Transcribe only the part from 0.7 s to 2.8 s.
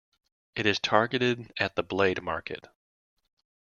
targeted at the "blade" market.